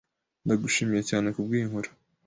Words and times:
Ndagushimiye 0.45 1.01
cyane 1.09 1.27
kubwiyi 1.35 1.65
nkuru 1.69 1.89